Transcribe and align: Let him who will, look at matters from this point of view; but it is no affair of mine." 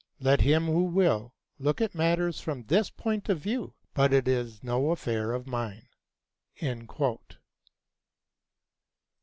Let 0.19 0.41
him 0.41 0.65
who 0.65 0.85
will, 0.85 1.35
look 1.59 1.79
at 1.79 1.93
matters 1.93 2.39
from 2.41 2.63
this 2.63 2.89
point 2.89 3.29
of 3.29 3.37
view; 3.37 3.75
but 3.93 4.11
it 4.13 4.27
is 4.27 4.63
no 4.63 4.89
affair 4.89 5.31
of 5.31 5.45
mine." 5.45 5.89